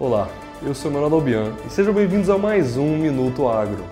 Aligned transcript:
Olá, 0.00 0.28
eu 0.62 0.72
sou 0.76 0.92
Manuel 0.92 1.14
Albian 1.14 1.54
e 1.66 1.70
sejam 1.70 1.92
bem-vindos 1.92 2.30
a 2.30 2.38
mais 2.38 2.76
um 2.76 2.96
Minuto 2.96 3.48
Agro. 3.48 3.82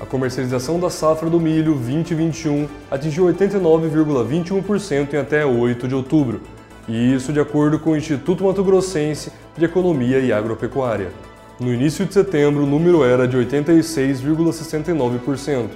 A 0.00 0.06
comercialização 0.06 0.78
da 0.78 0.88
safra 0.88 1.28
do 1.28 1.40
milho 1.40 1.74
2021 1.74 2.68
atingiu 2.88 3.24
89,21% 3.24 5.12
em 5.12 5.16
até 5.16 5.44
8 5.44 5.88
de 5.88 5.96
outubro, 5.96 6.42
e 6.86 7.12
isso 7.12 7.32
de 7.32 7.40
acordo 7.40 7.80
com 7.80 7.90
o 7.90 7.96
Instituto 7.96 8.44
Mato 8.44 8.62
Grossense 8.62 9.32
de 9.58 9.64
Economia 9.64 10.20
e 10.20 10.32
Agropecuária. 10.32 11.10
No 11.58 11.74
início 11.74 12.06
de 12.06 12.14
setembro, 12.14 12.62
o 12.62 12.66
número 12.66 13.02
era 13.02 13.26
de 13.26 13.36
86,69%. 13.36 15.70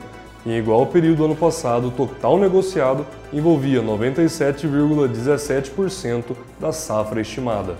Em 0.46 0.58
igual 0.58 0.86
período 0.86 1.16
do 1.18 1.24
ano 1.24 1.34
passado, 1.34 1.88
o 1.88 1.90
total 1.90 2.38
negociado 2.38 3.04
envolvia 3.32 3.82
97,17% 3.82 6.36
da 6.60 6.70
safra 6.70 7.22
estimada. 7.22 7.76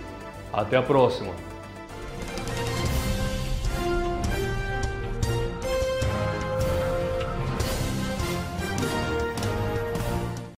Até 0.53 0.77
a 0.77 0.83
próxima! 0.83 1.50